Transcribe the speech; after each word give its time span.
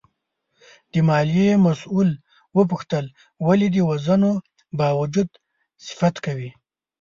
د 0.91 0.93
مالیې 1.07 1.51
مسوول 1.65 2.09
وپوښتل 2.57 3.05
ولې 3.47 3.67
د 3.71 3.77
وژنو 3.89 4.31
باوجود 4.79 5.29
صفت 5.85 6.15
کوې؟ 6.25 6.49